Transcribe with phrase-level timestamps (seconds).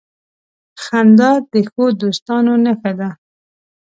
[0.83, 3.09] •خندا د ښو دوستانو نښه ده.